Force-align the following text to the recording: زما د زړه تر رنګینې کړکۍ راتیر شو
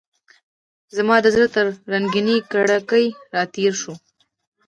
زما 0.97 1.15
د 1.21 1.25
زړه 1.35 1.47
تر 1.55 1.65
رنګینې 1.93 2.37
کړکۍ 2.51 3.05
راتیر 3.35 3.71
شو 3.81 3.93